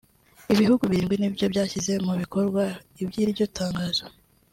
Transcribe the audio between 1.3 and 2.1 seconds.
byo byashyize